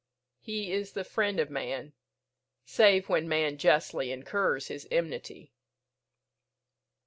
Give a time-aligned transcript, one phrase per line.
[0.39, 1.93] He is the friend of man,
[2.65, 5.53] save when man justly incurs his enmity."